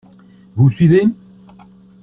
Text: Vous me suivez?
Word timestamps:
Vous 0.55 0.65
me 0.65 0.71
suivez? 0.71 1.05